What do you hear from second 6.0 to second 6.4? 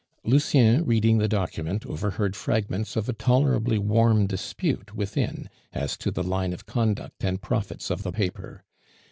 the